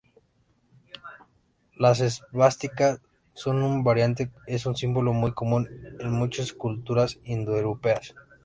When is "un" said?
4.65-4.75